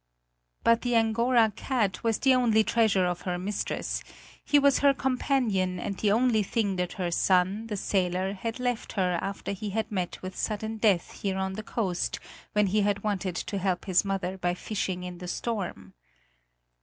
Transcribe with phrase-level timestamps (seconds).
[0.63, 4.01] But the Angora cat was the only treasure of her mistress;
[4.43, 8.93] he was her companion and the only thing that her son, the sailor, had left
[8.93, 12.17] her after he had met with sudden death here on the coast
[12.53, 15.93] when he had wanted to help his mother by fishing in the storm.